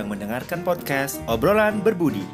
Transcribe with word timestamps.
sedang 0.00 0.16
mendengarkan 0.16 0.64
podcast 0.64 1.20
Obrolan 1.28 1.84
Berbudi. 1.84 2.24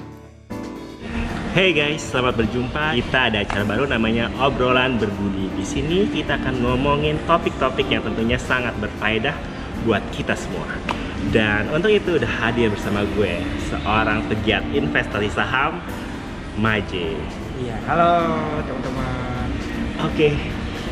Hey 1.51 1.75
guys, 1.75 1.99
selamat 2.15 2.39
berjumpa. 2.39 2.95
Kita 2.95 3.27
ada 3.27 3.43
acara 3.43 3.67
baru 3.67 3.91
namanya 3.91 4.31
Obrolan 4.39 5.03
Berbudi. 5.03 5.51
Di 5.51 5.67
sini 5.67 6.07
kita 6.07 6.39
akan 6.39 6.63
ngomongin 6.63 7.19
topik-topik 7.27 7.91
yang 7.91 8.07
tentunya 8.07 8.39
sangat 8.39 8.71
berfaedah 8.79 9.35
buat 9.83 9.99
kita 10.15 10.39
semua. 10.39 10.79
Dan 11.35 11.67
untuk 11.75 11.91
itu 11.91 12.15
udah 12.15 12.31
hadir 12.39 12.71
bersama 12.71 13.03
gue, 13.19 13.43
seorang 13.67 14.23
pegiat 14.31 14.63
investasi 14.71 15.27
saham, 15.35 15.83
Maje. 16.63 17.19
Iya, 17.67 17.83
halo 17.91 18.15
teman-teman. 18.63 19.47
Oke, 20.07 20.39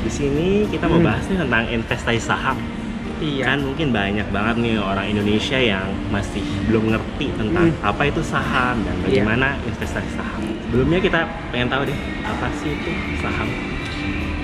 di 0.02 0.10
sini 0.10 0.66
kita 0.74 0.90
mau 0.90 0.98
Hmm. 0.98 1.06
bahas 1.06 1.22
nih 1.30 1.38
tentang 1.38 1.70
investasi 1.70 2.18
saham. 2.18 2.58
Iya. 3.24 3.44
Kan 3.48 3.58
mungkin 3.64 3.88
banyak 3.88 4.28
banget 4.28 4.54
nih 4.60 4.74
orang 4.76 5.06
Indonesia 5.08 5.56
yang 5.56 5.88
masih 6.12 6.44
belum 6.68 6.92
ngerti 6.92 7.32
tentang 7.32 7.72
Hmm. 7.72 7.80
apa 7.82 8.02
itu 8.04 8.20
saham 8.20 8.84
dan 8.84 8.94
Iya. 9.00 9.24
bagaimana 9.24 9.56
investasi 9.64 10.10
saham. 10.12 10.44
Sebelumnya 10.68 11.00
kita 11.00 11.20
pengen 11.48 11.68
tahu 11.72 11.82
deh, 11.88 11.98
apa 12.20 12.46
sih 12.60 12.70
itu 12.70 12.92
saham? 13.18 13.48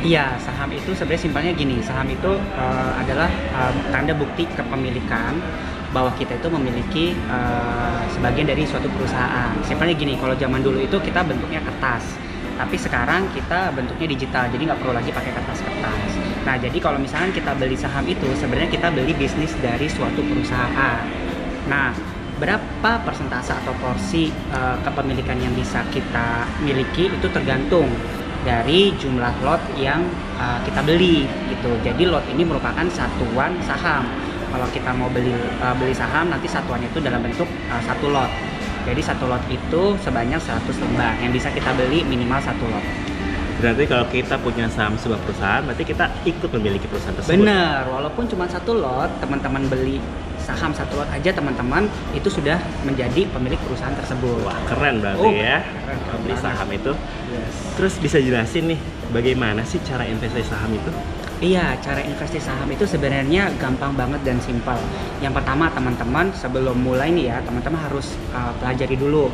Iya, 0.00 0.32
saham 0.40 0.72
itu 0.72 0.96
sebenarnya 0.96 1.20
simpelnya 1.20 1.52
gini, 1.52 1.76
saham 1.84 2.08
itu 2.08 2.32
eh, 2.56 2.90
adalah 2.96 3.28
eh, 3.28 3.72
tanda 3.92 4.16
bukti 4.16 4.48
kepemilikan 4.48 5.36
bahwa 5.92 6.08
kita 6.16 6.40
itu 6.40 6.48
memiliki 6.48 7.12
eh, 7.12 8.00
sebagian 8.08 8.48
dari 8.48 8.64
suatu 8.64 8.88
perusahaan. 8.88 9.52
Simpelnya 9.60 9.92
gini, 9.92 10.16
kalau 10.16 10.32
zaman 10.34 10.64
dulu 10.64 10.80
itu 10.80 10.96
kita 10.96 11.20
bentuknya 11.20 11.60
kertas, 11.60 12.16
tapi 12.60 12.76
sekarang 12.76 13.32
kita 13.32 13.72
bentuknya 13.72 14.12
digital, 14.12 14.44
jadi 14.52 14.68
nggak 14.68 14.80
perlu 14.84 14.92
lagi 14.92 15.08
pakai 15.08 15.32
kertas-kertas. 15.32 16.10
Nah, 16.44 16.60
jadi 16.60 16.76
kalau 16.76 17.00
misalnya 17.00 17.32
kita 17.32 17.56
beli 17.56 17.72
saham 17.72 18.04
itu, 18.04 18.28
sebenarnya 18.36 18.68
kita 18.68 18.92
beli 18.92 19.16
bisnis 19.16 19.56
dari 19.64 19.88
suatu 19.88 20.20
perusahaan. 20.20 21.00
Nah, 21.72 21.96
berapa 22.36 23.00
persentase 23.00 23.56
atau 23.56 23.72
porsi 23.80 24.28
eh, 24.28 24.76
kepemilikan 24.84 25.40
yang 25.40 25.56
bisa 25.56 25.80
kita 25.88 26.44
miliki 26.60 27.08
itu 27.08 27.28
tergantung 27.32 27.88
dari 28.40 28.92
jumlah 28.96 29.44
lot 29.44 29.60
yang 29.76 30.00
uh, 30.40 30.56
kita 30.64 30.80
beli 30.80 31.28
gitu. 31.52 31.76
Jadi 31.84 32.08
lot 32.08 32.24
ini 32.32 32.40
merupakan 32.48 32.88
satuan 32.88 33.52
saham. 33.60 34.08
Kalau 34.48 34.66
kita 34.72 34.96
mau 34.96 35.12
beli 35.12 35.36
uh, 35.60 35.76
beli 35.76 35.92
saham 35.92 36.32
nanti 36.32 36.48
satuannya 36.48 36.88
itu 36.88 37.04
dalam 37.04 37.20
bentuk 37.20 37.44
uh, 37.68 37.82
satu 37.84 38.08
lot. 38.08 38.32
Jadi 38.88 39.00
satu 39.04 39.28
lot 39.28 39.42
itu 39.52 39.82
sebanyak 40.00 40.40
100 40.40 40.82
lembar 40.82 41.12
yang 41.20 41.32
bisa 41.32 41.52
kita 41.52 41.70
beli 41.76 42.00
minimal 42.04 42.40
satu 42.40 42.64
lot. 42.68 42.84
Berarti 43.60 43.84
kalau 43.84 44.08
kita 44.08 44.40
punya 44.40 44.64
saham 44.72 44.96
sebuah 44.96 45.20
perusahaan, 45.20 45.60
berarti 45.60 45.84
kita 45.84 46.08
ikut 46.24 46.48
memiliki 46.56 46.88
perusahaan 46.88 47.12
tersebut. 47.12 47.44
Bener, 47.44 47.84
walaupun 47.92 48.24
cuma 48.24 48.48
satu 48.48 48.72
lot, 48.72 49.12
teman-teman 49.20 49.68
beli 49.68 50.00
saham 50.40 50.72
satu 50.72 50.96
lot 50.96 51.08
aja 51.12 51.28
teman-teman 51.28 51.84
itu 52.16 52.32
sudah 52.32 52.56
menjadi 52.88 53.28
pemilik 53.28 53.60
perusahaan 53.68 53.92
tersebut. 53.92 54.48
Wah, 54.48 54.56
keren 54.64 55.04
berarti 55.04 55.28
Oh, 55.28 55.32
ya. 55.36 55.60
keren, 55.60 55.98
keren 56.00 56.18
Beli 56.24 56.36
saham 56.40 56.68
itu. 56.72 56.92
Yes. 57.28 57.54
Terus 57.76 57.94
bisa 58.00 58.16
jelasin 58.16 58.64
nih, 58.72 58.80
bagaimana 59.12 59.60
sih 59.68 59.76
cara 59.84 60.08
investasi 60.08 60.48
saham 60.48 60.72
itu? 60.72 60.90
Iya, 61.40 61.72
cara 61.80 62.04
investasi 62.04 62.36
saham 62.36 62.68
itu 62.68 62.84
sebenarnya 62.84 63.48
gampang 63.56 63.96
banget 63.96 64.20
dan 64.28 64.36
simpel. 64.44 64.76
Yang 65.24 65.40
pertama, 65.40 65.72
teman-teman 65.72 66.28
sebelum 66.36 66.76
mulai 66.76 67.08
nih 67.16 67.32
ya, 67.32 67.40
teman-teman 67.40 67.80
harus 67.80 68.12
uh, 68.36 68.52
pelajari 68.60 69.00
dulu 69.00 69.32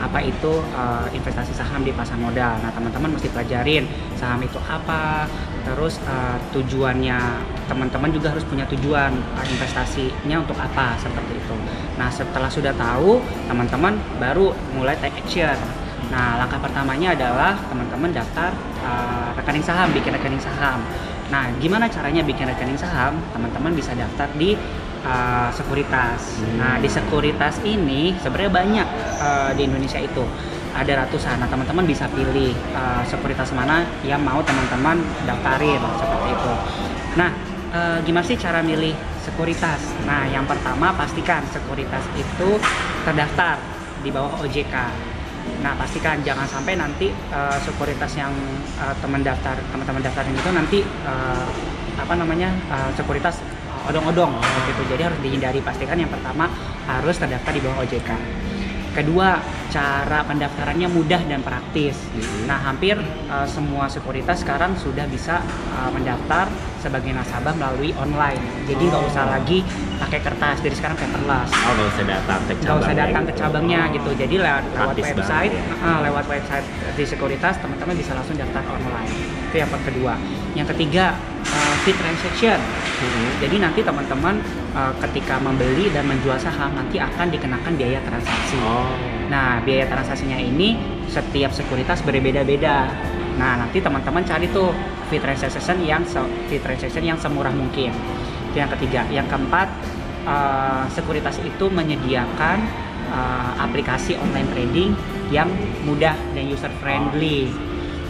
apa 0.00 0.24
itu 0.24 0.64
uh, 0.72 1.04
investasi 1.12 1.52
saham 1.52 1.84
di 1.84 1.92
pasar 1.92 2.16
modal. 2.16 2.56
Nah, 2.64 2.72
teman-teman 2.72 3.12
mesti 3.12 3.28
pelajarin 3.28 3.84
saham 4.16 4.40
itu 4.40 4.56
apa, 4.64 5.28
terus 5.68 6.00
uh, 6.08 6.40
tujuannya 6.56 7.20
teman-teman 7.68 8.08
juga 8.16 8.32
harus 8.32 8.48
punya 8.48 8.64
tujuan 8.72 9.12
uh, 9.12 9.44
investasinya 9.44 10.40
untuk 10.40 10.56
apa 10.56 10.96
seperti 11.04 11.36
itu. 11.36 11.56
Nah, 12.00 12.08
setelah 12.08 12.48
sudah 12.48 12.72
tahu, 12.80 13.20
teman-teman 13.44 14.00
baru 14.16 14.56
mulai 14.72 14.96
take 15.04 15.20
action. 15.20 15.60
Nah, 16.08 16.40
langkah 16.40 16.64
pertamanya 16.64 17.12
adalah 17.12 17.60
teman-teman 17.68 18.08
daftar 18.08 18.56
uh, 18.88 19.36
rekening 19.36 19.64
saham, 19.64 19.92
bikin 19.92 20.16
rekening 20.16 20.40
saham. 20.40 20.80
Nah, 21.32 21.48
gimana 21.56 21.88
caranya 21.88 22.20
bikin 22.20 22.44
rekening 22.44 22.76
saham? 22.76 23.16
Teman-teman 23.32 23.72
bisa 23.72 23.96
daftar 23.96 24.28
di 24.36 24.52
uh, 25.00 25.48
sekuritas. 25.48 26.44
Hmm. 26.44 26.60
Nah, 26.60 26.74
di 26.76 26.92
sekuritas 26.92 27.64
ini 27.64 28.12
sebenarnya 28.20 28.52
banyak 28.52 28.88
uh, 29.16 29.50
di 29.56 29.64
Indonesia 29.64 29.96
itu 29.96 30.20
ada 30.76 31.08
ratusan. 31.08 31.40
Nah, 31.40 31.48
teman-teman 31.48 31.88
bisa 31.88 32.04
pilih 32.12 32.52
uh, 32.76 33.00
sekuritas 33.08 33.48
mana 33.56 33.88
yang 34.04 34.20
mau 34.20 34.44
teman-teman 34.44 35.00
daftarin 35.24 35.80
seperti 35.96 36.28
itu. 36.36 36.52
Nah, 37.16 37.30
uh, 37.72 37.98
gimana 38.04 38.24
sih 38.28 38.36
cara 38.36 38.60
milih 38.60 38.92
sekuritas? 39.24 39.80
Nah, 40.04 40.28
yang 40.28 40.44
pertama 40.44 40.92
pastikan 40.92 41.40
sekuritas 41.48 42.04
itu 42.12 42.60
terdaftar 43.08 43.56
di 44.04 44.12
bawah 44.12 44.36
OJK. 44.44 44.74
Nah 45.62 45.72
pastikan 45.78 46.18
jangan 46.26 46.46
sampai 46.46 46.74
nanti 46.74 47.10
uh, 47.30 47.56
sekuritas 47.62 48.12
yang 48.18 48.34
uh, 48.78 48.94
teman 48.98 49.22
daftar 49.22 49.54
teman-teman 49.70 50.02
daftarin 50.02 50.34
itu 50.34 50.50
nanti 50.50 50.78
uh, 51.06 51.46
apa 51.98 52.14
namanya 52.18 52.50
uh, 52.70 52.90
sekuritas 52.94 53.42
odong-odong 53.86 54.38
gitu. 54.70 54.82
Jadi 54.94 55.02
harus 55.02 55.18
dihindari. 55.22 55.58
Pastikan 55.62 55.98
yang 55.98 56.10
pertama 56.10 56.46
harus 56.86 57.16
terdaftar 57.18 57.52
di 57.54 57.60
bawah 57.62 57.82
OJK. 57.82 58.10
Kedua, 58.92 59.40
cara 59.68 60.20
pendaftarannya 60.22 60.84
mudah 60.86 61.24
dan 61.24 61.40
praktis. 61.40 61.96
Nah, 62.44 62.60
hampir 62.60 63.00
uh, 63.26 63.48
semua 63.48 63.88
sekuritas 63.88 64.44
sekarang 64.44 64.76
sudah 64.76 65.08
bisa 65.08 65.40
uh, 65.72 65.88
mendaftar 65.88 66.44
sebagai 66.76 67.08
nasabah 67.10 67.56
melalui 67.56 67.96
online. 67.96 68.36
Jadi 68.64 68.84
nggak 68.84 69.00
Oh. 69.00 69.08
usah 69.08 69.24
lagi 69.28 69.64
pakai 69.96 70.20
kertas. 70.20 70.60
Dari 70.60 70.76
sekarang 70.76 70.94
paperless 70.94 71.48
Oh, 71.48 71.72
nggak 71.72 71.88
usah 71.88 72.04
datang 72.04 72.40
ke 72.42 72.52
nggak 72.52 72.62
cabang. 72.62 72.82
usah 72.84 72.94
datang 72.94 73.22
ke 73.24 73.32
cabangnya 73.32 73.80
Oh. 73.82 73.94
gitu 73.96 74.10
jadi 74.14 74.34
lewat, 74.36 74.64
lewat 74.68 74.96
website 74.98 75.52
banget 75.56 75.80
ya. 75.80 75.88
uh, 75.88 75.98
lewat 76.04 76.24
website 76.28 76.66
di 76.92 77.04
sekuritas 77.04 77.54
teman-teman 77.58 77.94
bisa 77.96 78.12
langsung 78.12 78.36
daftar 78.36 78.62
online 78.68 79.10
itu 79.48 79.56
yang 79.56 79.70
kedua 79.72 80.14
yang 80.52 80.66
ketiga 80.68 81.16
uh, 81.46 81.71
fee 81.82 81.96
transaction 81.98 82.58
Mhm. 83.02 83.42
jadi 83.42 83.56
nanti 83.58 83.80
teman-teman 83.82 84.38
uh, 84.78 84.94
ketika 85.02 85.42
membeli 85.42 85.90
dan 85.90 86.06
menjual 86.06 86.38
saham 86.38 86.70
nanti 86.78 87.02
akan 87.02 87.26
dikenakan 87.34 87.74
biaya 87.74 87.98
transaksi 88.06 88.54
Oh. 88.62 89.12
Nah, 89.32 89.64
biaya 89.64 89.88
transaksinya 89.88 90.36
ini 90.36 90.76
setiap 91.08 91.56
sekuritas 91.56 92.04
berbeda-beda. 92.04 92.84
Nah, 93.40 93.64
nanti 93.64 93.80
teman-teman 93.80 94.20
cari 94.28 94.44
tuh 94.52 94.76
fee 95.08 95.16
transaction 95.16 95.80
yang 95.80 96.04
fee 96.52 96.60
transaction 96.60 97.00
yang 97.00 97.16
semurah 97.16 97.48
mungkin. 97.48 97.96
Itu 98.52 98.60
yang 98.60 98.68
ketiga. 98.76 99.08
Yang 99.08 99.32
keempat, 99.32 99.68
eh, 100.28 100.84
sekuritas 100.92 101.40
itu 101.40 101.64
menyediakan 101.72 102.58
eh, 103.12 103.52
aplikasi 103.60 104.16
online 104.20 104.48
trading 104.52 104.90
yang 105.32 105.48
mudah 105.88 106.16
dan 106.36 106.44
user 106.48 106.72
friendly. 106.80 107.48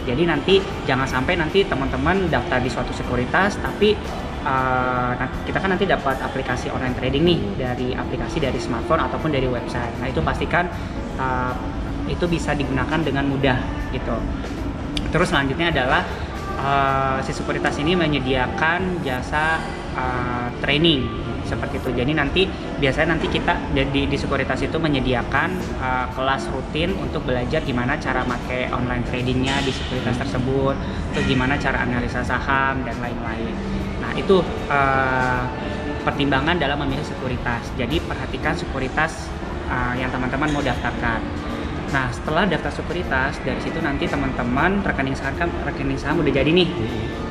Jadi 0.03 0.23
nanti 0.27 0.55
jangan 0.83 1.07
sampai 1.07 1.39
nanti 1.39 1.63
teman-teman 1.63 2.27
daftar 2.27 2.59
di 2.59 2.69
suatu 2.69 2.91
sekuritas 2.91 3.57
tapi 3.59 3.95
nah, 4.43 5.27
kita 5.47 5.57
kan 5.57 5.71
nanti 5.71 5.87
dapat 5.87 6.19
aplikasi 6.19 6.67
online 6.67 6.95
trading 6.99 7.23
nih 7.23 7.39
dari 7.55 7.87
aplikasi 7.95 8.43
dari 8.43 8.59
smartphone 8.59 8.99
ataupun 8.99 9.31
dari 9.31 9.47
website. 9.47 9.95
Nah 10.03 10.07
itu 10.11 10.19
pastikan 10.19 10.67
eh, 11.15 11.53
itu 12.11 12.27
bisa 12.27 12.51
digunakan 12.51 12.99
dengan 12.99 13.23
mudah 13.31 13.57
gitu. 13.95 14.15
Terus 15.09 15.31
selanjutnya 15.31 15.71
adalah 15.71 16.01
eh, 16.59 17.17
si 17.23 17.31
sekuritas 17.31 17.79
ini 17.79 17.95
menyediakan 17.95 19.01
jasa 19.07 19.63
eh, 19.95 20.47
training 20.59 21.22
seperti 21.45 21.79
itu. 21.79 21.89
Jadi 21.93 22.11
nanti 22.15 22.41
biasanya 22.79 23.15
nanti 23.15 23.27
kita 23.29 23.53
di, 23.71 24.07
di 24.07 24.17
sekuritas 24.17 24.59
itu 24.63 24.77
menyediakan 24.79 25.49
eh, 25.79 26.07
kelas 26.15 26.49
rutin 26.51 26.95
untuk 26.97 27.23
belajar 27.27 27.61
gimana 27.63 27.99
cara 27.99 28.25
pakai 28.25 28.71
online 28.73 29.03
tradingnya 29.07 29.61
di 29.63 29.71
sekuritas 29.71 30.19
tersebut, 30.19 30.75
terus 31.15 31.25
gimana 31.27 31.55
cara 31.59 31.83
analisa 31.83 32.25
saham 32.25 32.81
dan 32.83 32.95
lain-lain. 32.99 33.53
Nah 34.01 34.11
itu 34.17 34.41
eh, 34.71 35.43
pertimbangan 36.03 36.59
dalam 36.59 36.81
memilih 36.83 37.05
sekuritas. 37.05 37.71
Jadi 37.79 38.03
perhatikan 38.03 38.57
sekuritas 38.57 39.31
eh, 39.71 39.93
yang 40.01 40.11
teman-teman 40.11 40.49
mau 40.51 40.63
daftarkan. 40.63 41.21
Nah 41.93 42.09
setelah 42.09 42.49
daftar 42.49 42.73
sekuritas 42.73 43.37
dari 43.45 43.61
situ 43.61 43.77
nanti 43.77 44.09
teman-teman 44.09 44.81
rekening 44.81 45.13
saham 45.13 45.37
kan 45.37 45.49
rekening 45.61 45.99
saham 46.01 46.25
udah 46.25 46.33
jadi 46.33 46.49
nih. 46.49 46.65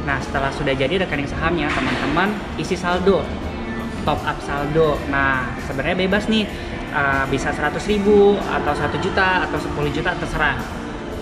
Nah 0.07 0.23
setelah 0.23 0.55
sudah 0.55 0.71
jadi 0.71 1.03
rekening 1.03 1.27
sahamnya 1.27 1.67
teman-teman 1.75 2.31
isi 2.63 2.79
saldo 2.79 3.27
top 4.03 4.21
up 4.23 4.39
saldo. 4.43 4.99
Nah, 5.11 5.57
sebenarnya 5.67 5.97
bebas 6.07 6.27
nih, 6.29 6.47
uh, 6.93 7.25
bisa 7.27 7.51
100 7.51 7.83
ribu 7.89 8.37
atau 8.39 8.73
1 8.75 8.99
juta 9.01 9.49
atau 9.49 9.59
10 9.59 9.91
juta 9.91 10.11
terserah. 10.15 10.59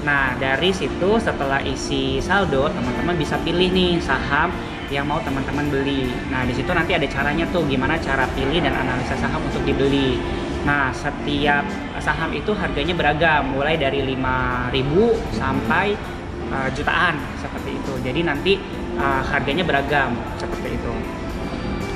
Nah, 0.00 0.32
dari 0.40 0.72
situ 0.72 1.20
setelah 1.20 1.60
isi 1.60 2.24
saldo, 2.24 2.72
teman-teman 2.72 3.20
bisa 3.20 3.36
pilih 3.44 3.68
nih 3.68 4.00
saham 4.00 4.48
yang 4.88 5.06
mau 5.06 5.20
teman-teman 5.22 5.70
beli. 5.70 6.08
Nah, 6.32 6.42
di 6.48 6.56
situ 6.56 6.72
nanti 6.72 6.96
ada 6.96 7.06
caranya 7.06 7.46
tuh 7.52 7.62
gimana 7.68 8.00
cara 8.00 8.26
pilih 8.32 8.58
dan 8.58 8.74
analisa 8.74 9.14
saham 9.20 9.44
untuk 9.44 9.62
dibeli. 9.62 10.18
Nah, 10.64 10.92
setiap 10.92 11.64
saham 12.02 12.32
itu 12.36 12.52
harganya 12.52 12.92
beragam, 12.92 13.56
mulai 13.56 13.80
dari 13.80 14.04
5.000 14.04 15.36
sampai 15.36 15.96
uh, 16.52 16.68
jutaan 16.74 17.16
seperti 17.38 17.76
itu. 17.76 17.92
Jadi 18.02 18.20
nanti 18.24 18.52
uh, 18.98 19.22
harganya 19.24 19.64
beragam 19.64 20.16
seperti 20.36 20.76
itu. 20.76 20.92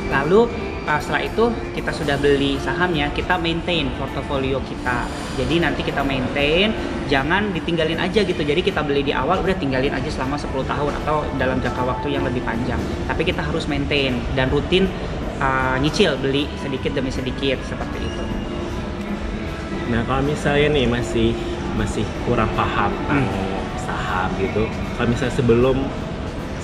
Lalu 0.08 0.73
uh, 0.88 1.00
setelah 1.00 1.22
itu 1.24 1.44
kita 1.74 1.90
sudah 1.90 2.16
beli 2.20 2.56
sahamnya, 2.60 3.10
kita 3.12 3.40
maintain 3.40 3.88
portofolio 3.96 4.60
kita. 4.64 5.08
Jadi 5.40 5.60
nanti 5.60 5.80
kita 5.82 6.04
maintain, 6.04 6.72
jangan 7.08 7.50
ditinggalin 7.52 7.98
aja 8.00 8.22
gitu. 8.22 8.40
Jadi 8.40 8.60
kita 8.60 8.84
beli 8.84 9.04
di 9.04 9.12
awal 9.12 9.40
udah 9.42 9.56
tinggalin 9.56 9.92
aja 9.92 10.08
selama 10.08 10.36
10 10.36 10.52
tahun 10.64 10.92
atau 11.04 11.24
dalam 11.40 11.58
jangka 11.60 11.82
waktu 11.84 12.16
yang 12.16 12.24
lebih 12.24 12.44
panjang. 12.44 12.80
Tapi 13.08 13.22
kita 13.24 13.40
harus 13.44 13.64
maintain 13.66 14.20
dan 14.36 14.48
rutin 14.52 14.88
uh, 15.40 15.76
nyicil 15.80 16.16
beli 16.20 16.46
sedikit 16.60 16.94
demi 16.94 17.10
sedikit 17.10 17.58
seperti 17.64 17.98
itu. 18.04 18.24
Nah 19.92 20.00
kalau 20.08 20.22
misalnya 20.24 20.80
nih 20.80 20.86
masih 20.88 21.36
masih 21.74 22.06
kurang 22.24 22.48
paham 22.54 22.94
tentang 23.10 23.26
saham 23.82 24.30
gitu, 24.38 24.64
kalau 24.94 25.08
misalnya 25.10 25.34
sebelum 25.34 25.76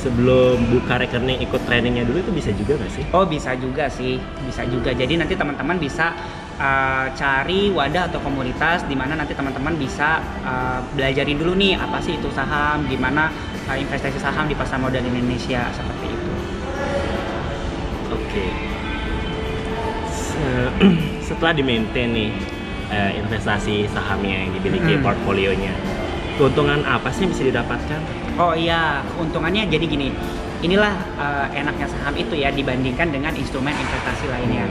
sebelum 0.01 0.57
buka 0.73 0.97
rekening 0.97 1.45
ikut 1.45 1.61
trainingnya 1.69 2.09
dulu 2.09 2.25
itu 2.25 2.33
bisa 2.33 2.51
juga 2.57 2.81
nggak 2.81 2.93
sih? 2.97 3.05
Oh 3.13 3.29
bisa 3.29 3.53
juga 3.61 3.85
sih, 3.93 4.17
bisa 4.49 4.65
juga. 4.65 4.97
Jadi 4.97 5.21
nanti 5.21 5.37
teman-teman 5.37 5.77
bisa 5.77 6.17
uh, 6.57 7.13
cari 7.13 7.69
wadah 7.69 8.09
atau 8.09 8.17
komunitas 8.25 8.89
di 8.89 8.97
mana 8.97 9.21
nanti 9.21 9.37
teman-teman 9.37 9.77
bisa 9.77 10.25
uh, 10.41 10.81
belajarin 10.97 11.37
dulu 11.37 11.53
nih 11.53 11.77
apa 11.77 12.01
sih 12.01 12.17
itu 12.17 12.33
saham, 12.33 12.89
gimana 12.89 13.29
uh, 13.69 13.77
investasi 13.77 14.17
saham 14.17 14.49
di 14.49 14.57
pasar 14.57 14.81
modal 14.81 15.05
Indonesia 15.05 15.69
seperti 15.77 16.07
itu. 16.09 16.33
Oke. 18.11 18.45
Se- 20.09 20.75
Setelah 21.31 21.55
di 21.55 21.63
maintain 21.63 22.11
nih 22.11 22.33
investasi 22.91 23.87
sahamnya 23.95 24.43
yang 24.43 24.51
dimiliki 24.51 24.99
Mm-mm. 24.99 25.07
portfolionya, 25.07 25.71
keuntungan 26.35 26.83
apa 26.83 27.07
sih 27.15 27.23
yang 27.23 27.31
bisa 27.31 27.47
didapatkan? 27.47 28.03
Oh 28.41 28.57
iya, 28.57 29.05
keuntungannya 29.05 29.69
jadi 29.69 29.85
gini. 29.85 30.17
Inilah 30.65 30.97
uh, 31.21 31.47
enaknya 31.53 31.85
saham 31.93 32.17
itu 32.17 32.41
ya 32.41 32.49
dibandingkan 32.49 33.13
dengan 33.13 33.37
instrumen 33.37 33.77
investasi 33.77 34.33
lainnya. 34.33 34.65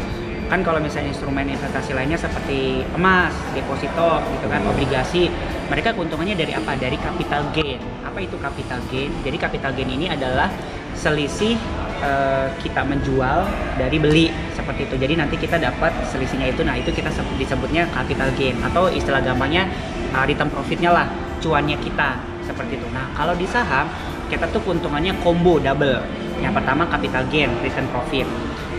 Kan 0.50 0.66
kalau 0.66 0.82
misalnya 0.82 1.14
instrumen 1.14 1.46
investasi 1.46 1.94
lainnya 1.94 2.18
seperti 2.18 2.82
emas, 2.98 3.30
deposito, 3.54 4.26
gitu 4.34 4.50
kan, 4.50 4.66
obligasi, 4.66 5.30
mereka 5.70 5.94
keuntungannya 5.94 6.34
dari 6.34 6.58
apa? 6.58 6.74
Dari 6.82 6.98
capital 6.98 7.46
gain. 7.54 7.78
Apa 8.02 8.18
itu 8.26 8.42
capital 8.42 8.82
gain? 8.90 9.14
Jadi 9.22 9.38
capital 9.38 9.78
gain 9.78 9.90
ini 9.94 10.10
adalah 10.10 10.50
selisih 10.98 11.54
uh, 12.02 12.50
kita 12.66 12.82
menjual 12.82 13.46
dari 13.78 14.02
beli 14.02 14.34
seperti 14.58 14.90
itu. 14.90 14.98
Jadi 14.98 15.14
nanti 15.14 15.38
kita 15.38 15.62
dapat 15.62 15.94
selisihnya 16.10 16.50
itu. 16.50 16.66
Nah, 16.66 16.74
itu 16.74 16.90
kita 16.90 17.14
seb- 17.14 17.38
disebutnya 17.38 17.86
capital 17.94 18.34
gain 18.34 18.58
atau 18.66 18.90
istilah 18.90 19.22
gampangnya 19.22 19.70
uh, 20.18 20.26
return 20.26 20.50
profitnya 20.50 20.90
lah, 20.90 21.06
cuannya 21.38 21.78
kita 21.78 22.18
seperti 22.50 22.82
itu. 22.82 22.88
Nah, 22.90 23.14
kalau 23.14 23.38
di 23.38 23.46
saham 23.46 23.86
kita 24.26 24.50
tuh 24.50 24.62
keuntungannya 24.66 25.14
combo 25.22 25.62
double. 25.62 26.02
Yang 26.42 26.54
pertama 26.58 26.90
capital 26.90 27.24
gain, 27.30 27.54
return 27.62 27.86
profit. 27.94 28.26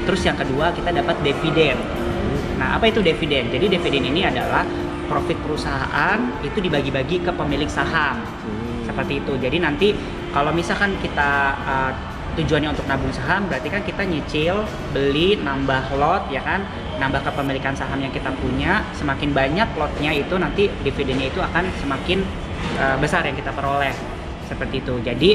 Terus 0.06 0.20
yang 0.26 0.34
kedua 0.34 0.74
kita 0.74 0.90
dapat 0.90 1.14
dividen. 1.22 1.78
Nah, 2.58 2.74
apa 2.74 2.90
itu 2.90 2.98
dividen? 2.98 3.46
Jadi 3.48 3.66
dividen 3.70 4.10
ini 4.10 4.26
adalah 4.26 4.66
profit 5.06 5.38
perusahaan 5.42 6.18
itu 6.42 6.58
dibagi-bagi 6.62 7.22
ke 7.22 7.30
pemilik 7.34 7.70
saham. 7.70 8.18
Seperti 8.86 9.22
itu. 9.22 9.32
Jadi 9.38 9.58
nanti 9.62 9.88
kalau 10.30 10.50
misalkan 10.54 10.94
kita 11.02 11.30
uh, 11.66 11.90
tujuannya 12.38 12.70
untuk 12.70 12.86
nabung 12.86 13.10
saham, 13.10 13.50
berarti 13.50 13.68
kan 13.68 13.82
kita 13.82 14.02
nyicil, 14.06 14.62
beli, 14.94 15.34
nambah 15.42 15.98
lot 15.98 16.30
ya 16.30 16.40
kan, 16.46 16.62
nambah 17.02 17.26
kepemilikan 17.26 17.74
saham 17.74 17.98
yang 17.98 18.14
kita 18.14 18.30
punya. 18.38 18.86
Semakin 18.94 19.34
banyak 19.34 19.68
lotnya 19.74 20.14
itu 20.14 20.34
nanti 20.38 20.70
dividennya 20.86 21.26
itu 21.28 21.42
akan 21.42 21.64
semakin 21.82 22.22
uh, 22.78 22.96
besar 23.00 23.26
yang 23.26 23.34
kita 23.34 23.50
peroleh. 23.50 23.94
Seperti 24.46 24.82
itu. 24.82 24.98
Jadi 25.02 25.30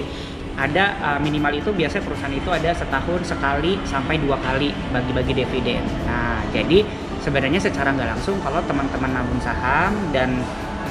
ada 0.56 0.96
uh, 1.04 1.20
minimal 1.20 1.60
itu 1.60 1.72
biasanya 1.76 2.04
perusahaan 2.04 2.36
itu 2.36 2.48
ada 2.48 2.72
setahun 2.72 3.28
sekali 3.28 3.76
sampai 3.84 4.20
dua 4.20 4.40
kali 4.40 4.72
bagi-bagi 4.92 5.44
dividen. 5.44 5.84
Nah, 6.08 6.40
jadi 6.56 6.84
sebenarnya 7.20 7.60
secara 7.60 7.92
nggak 7.92 8.16
langsung 8.16 8.40
kalau 8.40 8.64
teman-teman 8.64 9.12
nabung 9.12 9.42
saham 9.44 9.92
dan 10.16 10.40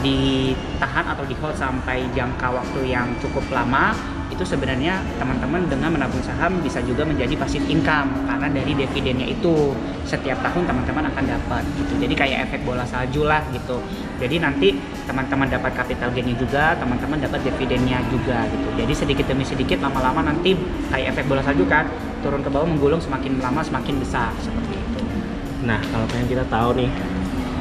ditahan 0.04 1.06
atau 1.08 1.24
di 1.24 1.32
hold 1.40 1.56
sampai 1.56 2.04
jangka 2.12 2.52
waktu 2.52 2.92
yang 2.92 3.08
cukup 3.24 3.46
lama 3.48 3.96
itu 4.34 4.42
sebenarnya 4.42 4.98
teman-teman 5.16 5.70
dengan 5.70 5.94
menabung 5.94 6.18
saham 6.26 6.58
bisa 6.58 6.82
juga 6.82 7.06
menjadi 7.06 7.38
passive 7.38 7.62
income 7.70 8.10
karena 8.26 8.50
dari 8.50 8.74
dividennya 8.74 9.30
itu 9.30 9.70
setiap 10.02 10.42
tahun 10.42 10.66
teman-teman 10.66 11.06
akan 11.14 11.24
dapat 11.24 11.62
gitu. 11.78 12.02
Jadi 12.02 12.14
kayak 12.18 12.38
efek 12.50 12.66
bola 12.66 12.82
salju 12.82 13.22
lah 13.24 13.46
gitu. 13.54 13.78
Jadi 14.18 14.42
nanti 14.42 14.74
teman-teman 15.06 15.46
dapat 15.46 15.70
capital 15.78 16.10
gainnya 16.10 16.34
juga 16.34 16.74
teman-teman 16.76 17.22
dapat 17.22 17.40
dividennya 17.46 18.02
juga 18.10 18.44
gitu. 18.50 18.68
Jadi 18.74 18.92
sedikit 18.92 19.26
demi 19.30 19.46
sedikit 19.46 19.78
lama-lama 19.78 20.26
nanti 20.26 20.58
kayak 20.90 21.14
efek 21.14 21.30
bola 21.30 21.40
salju 21.46 21.64
kan 21.70 21.86
turun 22.26 22.42
ke 22.42 22.50
bawah 22.50 22.66
menggulung 22.66 22.98
semakin 22.98 23.38
lama 23.38 23.62
semakin 23.62 24.02
besar 24.02 24.34
seperti 24.42 24.74
itu. 24.74 25.00
Nah 25.62 25.78
kalau 25.94 26.10
pengen 26.10 26.26
kita 26.26 26.44
tahu 26.50 26.74
nih 26.74 26.90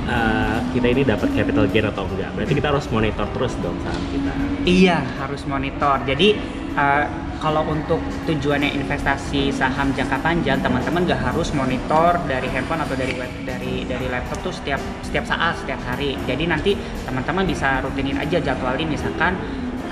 eh, 0.09 0.57
kita 0.73 0.87
ini 0.89 1.01
dapat 1.05 1.29
capital 1.37 1.69
gain 1.69 1.87
atau 1.87 2.03
enggak, 2.09 2.31
berarti 2.33 2.53
kita 2.57 2.67
harus 2.73 2.85
monitor 2.89 3.27
terus 3.31 3.53
dong 3.61 3.77
saham 3.85 4.03
kita. 4.09 4.33
Iya, 4.63 4.99
harus 5.19 5.43
monitor. 5.43 5.99
Jadi 6.07 6.62
uh, 6.77 7.05
kalau 7.43 7.67
untuk 7.67 7.99
tujuannya 8.23 8.71
investasi 8.79 9.51
saham 9.51 9.91
jangka 9.91 10.15
panjang, 10.23 10.63
teman-teman 10.63 11.03
nggak 11.03 11.21
harus 11.31 11.51
monitor 11.51 12.15
dari 12.23 12.47
handphone 12.47 12.79
atau 12.79 12.95
dari 12.95 13.19
web, 13.19 13.31
dari 13.43 13.83
dari 13.83 14.07
laptop 14.07 14.47
tuh 14.47 14.53
setiap 14.55 14.79
setiap 15.03 15.27
saat, 15.27 15.59
setiap 15.59 15.79
hari. 15.83 16.15
Jadi 16.23 16.47
nanti 16.47 16.71
teman-teman 17.03 17.43
bisa 17.43 17.83
rutinin 17.83 18.15
aja 18.15 18.39
jadwalin 18.39 18.87
misalkan 18.87 19.35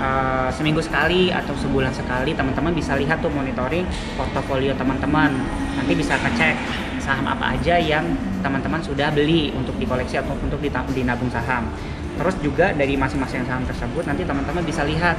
uh, 0.00 0.48
seminggu 0.48 0.80
sekali 0.80 1.28
atau 1.28 1.52
sebulan 1.60 1.92
sekali 1.92 2.32
teman-teman 2.32 2.72
bisa 2.72 2.96
lihat 2.96 3.20
tuh 3.20 3.28
monitoring 3.28 3.84
portofolio 4.16 4.72
teman-teman. 4.72 5.36
Nanti 5.76 5.92
bisa 5.92 6.16
ngecek 6.16 6.56
saham 7.04 7.28
apa 7.28 7.52
aja 7.58 7.76
yang 7.76 8.06
teman-teman 8.40 8.80
sudah 8.80 9.12
beli 9.12 9.52
untuk 9.52 9.76
dikoleksi 9.76 10.24
atau 10.24 10.32
untuk 10.40 10.56
dita- 10.62 10.88
dinabung 10.94 11.28
saham. 11.28 11.68
Terus 12.16 12.36
juga 12.40 12.72
dari 12.72 12.96
masing-masing 12.96 13.44
saham 13.44 13.64
tersebut 13.68 14.08
nanti 14.08 14.24
teman-teman 14.24 14.64
bisa 14.64 14.84
lihat 14.88 15.16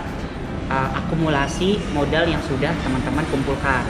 uh, 0.74 0.90
akumulasi 0.98 1.78
modal 1.94 2.26
yang 2.26 2.42
sudah 2.50 2.74
teman-teman 2.82 3.22
kumpulkan. 3.30 3.86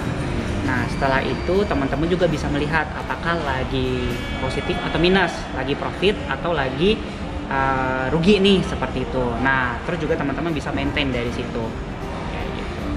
Nah, 0.68 0.88
setelah 0.92 1.24
itu 1.24 1.64
teman-teman 1.68 2.08
juga 2.08 2.28
bisa 2.28 2.48
melihat 2.52 2.88
apakah 2.96 3.40
lagi 3.44 4.12
positif 4.40 4.76
atau 4.84 5.00
minus, 5.00 5.32
lagi 5.56 5.76
profit 5.76 6.16
atau 6.28 6.52
lagi 6.56 7.00
uh, 7.48 8.08
rugi 8.12 8.40
nih 8.44 8.60
seperti 8.64 9.08
itu. 9.08 9.26
Nah, 9.44 9.80
terus 9.88 10.00
juga 10.04 10.20
teman-teman 10.20 10.52
bisa 10.52 10.72
maintain 10.76 11.12
dari 11.12 11.32
situ. 11.32 11.64
Gitu. 12.32 12.88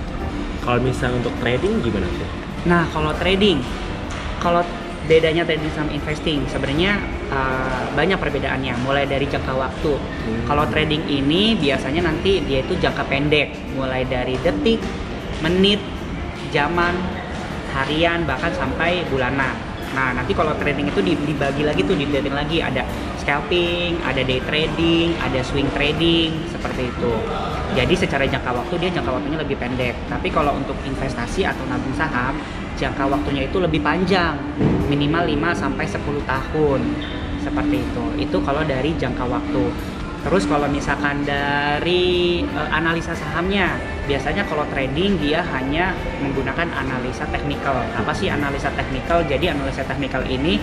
Kalau 0.63 0.79
misalnya 0.83 1.23
untuk 1.23 1.35
trading 1.43 1.83
gimana 1.83 2.07
tuh? 2.07 2.31
Nah, 2.67 2.83
kalau 2.91 3.15
trading, 3.15 3.63
bedanya 5.07 5.47
trading 5.47 5.73
sama 5.73 5.91
investing, 5.95 6.43
sebenarnya 6.51 6.99
uh, 7.31 7.87
banyak 7.95 8.19
perbedaannya. 8.19 8.75
Mulai 8.83 9.07
dari 9.07 9.27
jangka 9.31 9.55
waktu. 9.55 9.93
Kalau 10.47 10.65
trading 10.69 11.07
ini 11.07 11.55
biasanya 11.57 12.11
nanti 12.11 12.43
dia 12.43 12.63
itu 12.67 12.75
jangka 12.77 13.07
pendek, 13.07 13.55
mulai 13.79 14.03
dari 14.07 14.35
detik, 14.43 14.83
menit, 15.41 15.79
zaman, 16.51 16.95
harian, 17.75 18.27
bahkan 18.27 18.51
sampai 18.55 19.07
bulanan. 19.09 19.55
Nah, 19.95 20.13
nanti 20.13 20.35
kalau 20.35 20.53
trading 20.59 20.91
itu 20.91 21.01
di- 21.01 21.17
dibagi 21.25 21.63
lagi 21.63 21.81
tuh, 21.87 21.95
dibagi 21.97 22.29
lagi 22.29 22.59
ada 22.61 22.83
scalping, 23.23 23.97
ada 24.03 24.21
day 24.21 24.43
trading, 24.45 25.15
ada 25.23 25.41
swing 25.41 25.71
trading, 25.73 26.35
seperti 26.51 26.91
itu. 26.91 27.13
Jadi 27.79 27.95
secara 27.95 28.25
jangka 28.27 28.51
waktu 28.51 28.75
dia 28.83 28.91
jangka 28.93 29.11
waktunya 29.15 29.39
lebih 29.41 29.57
pendek. 29.57 29.95
Tapi 30.11 30.29
kalau 30.35 30.59
untuk 30.59 30.77
investasi 30.85 31.47
atau 31.47 31.65
nabung 31.71 31.95
saham, 31.95 32.37
jangka 32.77 33.09
waktunya 33.09 33.49
itu 33.49 33.57
lebih 33.59 33.81
panjang, 33.81 34.37
minimal 34.87 35.25
5 35.25 35.57
sampai 35.57 35.85
10 35.89 36.21
tahun. 36.29 36.81
Seperti 37.41 37.77
itu. 37.81 38.05
Itu 38.21 38.39
kalau 38.45 38.63
dari 38.63 38.93
jangka 38.95 39.25
waktu. 39.27 39.65
Terus 40.27 40.43
kalau 40.51 40.67
misalkan 40.67 41.23
dari 41.23 42.43
eh, 42.43 42.69
analisa 42.75 43.15
sahamnya, 43.15 43.79
biasanya 44.11 44.43
kalau 44.51 44.67
trading 44.75 45.23
dia 45.23 45.39
hanya 45.55 45.95
menggunakan 46.19 46.67
analisa 46.75 47.23
teknikal. 47.31 47.79
Apa 47.95 48.11
sih 48.11 48.27
analisa 48.27 48.67
teknikal? 48.75 49.23
Jadi 49.23 49.55
analisa 49.55 49.87
teknikal 49.87 50.27
ini 50.27 50.59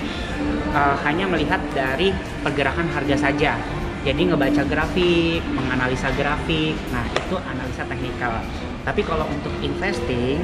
eh, 0.75 0.95
hanya 1.07 1.25
melihat 1.31 1.63
dari 1.71 2.11
pergerakan 2.43 2.91
harga 2.91 3.15
saja. 3.15 3.55
Jadi 4.03 4.27
ngebaca 4.27 4.67
grafik, 4.67 5.39
menganalisa 5.55 6.11
grafik. 6.19 6.75
Nah, 6.91 7.07
itu 7.15 7.39
analisa 7.39 7.87
teknikal. 7.87 8.43
Tapi 8.83 8.99
kalau 9.07 9.23
untuk 9.31 9.55
investing 9.63 10.43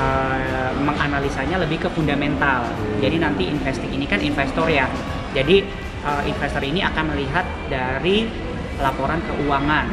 eh, 0.00 0.72
menganalisanya 0.80 1.60
lebih 1.60 1.84
ke 1.84 1.88
fundamental. 1.92 2.64
Jadi 3.04 3.20
nanti 3.20 3.44
investing 3.52 3.92
ini 3.92 4.08
kan 4.08 4.24
investor 4.24 4.66
ya. 4.72 4.88
Jadi 5.36 5.60
eh, 6.08 6.22
investor 6.24 6.64
ini 6.64 6.80
akan 6.80 7.04
melihat 7.12 7.44
dari 7.68 8.24
laporan 8.80 9.20
keuangan 9.28 9.86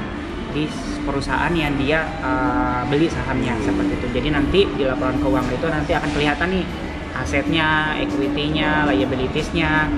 di 0.55 0.63
perusahaan 1.03 1.51
yang 1.51 1.75
dia 1.75 2.07
eh, 2.23 2.81
beli 2.87 3.11
sahamnya 3.11 3.59
seperti 3.59 3.99
itu. 3.99 4.07
Jadi 4.15 4.29
nanti 4.31 4.59
di 4.79 4.83
laporan 4.87 5.19
keuangan 5.19 5.51
itu 5.51 5.67
nanti 5.67 5.91
akan 5.91 6.09
kelihatan 6.15 6.49
nih 6.55 6.65
asetnya, 7.17 7.97
equity-nya, 7.97 8.85
liabilities-nya, 8.85 9.89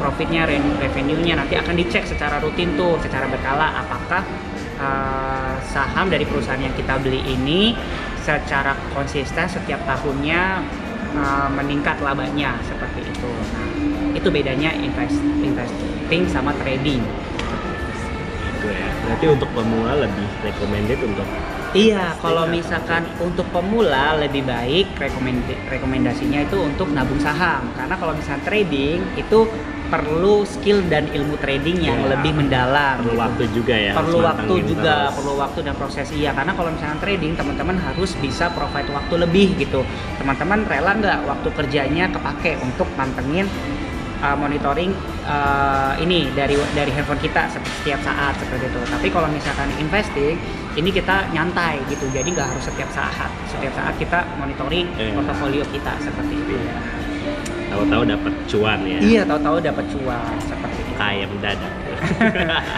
profitnya, 0.00 0.48
re- 0.48 0.80
revenue-nya 0.80 1.36
nanti 1.36 1.52
akan 1.52 1.76
dicek 1.76 2.08
secara 2.08 2.40
rutin 2.40 2.72
tuh, 2.80 2.96
secara 3.04 3.28
berkala 3.28 3.76
apakah 3.76 4.24
eh, 4.80 5.54
saham 5.68 6.08
dari 6.08 6.24
perusahaan 6.24 6.60
yang 6.60 6.72
kita 6.72 6.96
beli 6.98 7.20
ini 7.28 7.76
secara 8.22 8.78
konsisten 8.94 9.44
setiap 9.50 9.82
tahunnya 9.82 10.62
uh, 11.18 11.48
meningkat 11.50 11.98
labanya 11.98 12.54
seperti 12.62 13.02
itu. 13.02 13.30
Nah, 13.30 13.66
itu 14.14 14.28
bedanya 14.30 14.70
invest 14.72 15.18
investing 15.42 16.22
sama 16.30 16.54
trading. 16.62 17.02
Itu 18.58 18.66
ya. 18.70 18.88
Berarti 19.02 19.26
untuk 19.26 19.50
pemula 19.50 19.92
lebih 19.98 20.28
recommended 20.46 20.98
untuk 21.02 21.26
Iya, 21.72 22.12
kalau 22.20 22.44
misalkan 22.52 23.08
untuk 23.16 23.48
pemula 23.48 24.20
lebih 24.20 24.44
baik 24.44 24.92
rekomend- 25.00 25.56
rekomendasinya 25.72 26.44
itu 26.44 26.60
untuk 26.60 26.92
nabung 26.92 27.16
saham. 27.16 27.64
Karena 27.72 27.96
kalau 27.96 28.12
misalnya 28.12 28.44
trading 28.44 29.00
itu 29.16 29.48
perlu 29.92 30.40
skill 30.42 30.80
dan 30.88 31.04
ilmu 31.06 31.36
trading 31.36 31.76
yang 31.78 32.00
Ya, 32.00 32.16
lebih 32.16 32.32
mendalam. 32.32 32.96
perlu 32.98 33.12
gitu. 33.12 33.20
waktu 33.20 33.44
juga 33.52 33.74
ya. 33.76 33.92
perlu 33.92 34.18
waktu 34.18 34.54
juga, 34.64 34.94
terus. 35.04 35.14
perlu 35.14 35.32
waktu 35.36 35.58
dan 35.60 35.74
proses 35.76 36.08
iya. 36.10 36.30
Karena 36.32 36.52
kalau 36.52 36.72
misalnya 36.72 36.96
trading, 36.96 37.32
teman-teman 37.36 37.76
harus 37.76 38.16
bisa 38.16 38.48
provide 38.48 38.88
waktu 38.88 39.14
lebih 39.20 39.48
gitu. 39.54 39.84
Teman-teman 40.16 40.64
rela 40.64 40.96
nggak 40.96 41.18
waktu 41.22 41.48
kerjanya 41.52 42.08
kepake 42.08 42.56
untuk 42.58 42.88
mantengin 42.94 43.44
uh, 44.18 44.32
monitoring 44.32 44.96
uh, 45.22 45.92
ini 45.98 46.32
dari 46.32 46.56
dari 46.72 46.88
handphone 46.88 47.20
kita 47.20 47.52
se- 47.52 47.60
setiap 47.78 48.00
saat 48.00 48.32
seperti 48.38 48.64
itu. 48.66 48.80
Tapi 48.88 49.06
kalau 49.06 49.28
misalkan 49.28 49.68
investing, 49.76 50.40
ini 50.72 50.88
kita 50.88 51.28
nyantai 51.28 51.84
gitu. 51.86 52.08
Jadi 52.08 52.32
nggak 52.32 52.48
harus 52.48 52.64
setiap 52.64 52.88
saat. 52.88 53.28
Setiap 53.44 53.76
saat 53.76 53.92
kita 53.96 54.24
monitoring 54.36 54.88
Iya. 54.96 55.12
portofolio 55.12 55.64
kita 55.68 55.92
seperti 56.00 56.34
itu. 56.34 56.56
Tahu-tahu 57.92 58.08
dapat 58.08 58.32
cuan 58.48 58.80
ya. 58.88 58.98
Iya, 59.04 59.22
tahu-tahu 59.28 59.56
dapat 59.60 59.84
cuan 59.92 60.32
seperti 60.40 60.78
itu. 60.80 60.92
Kaya 60.96 61.24
mendadak. 61.28 61.72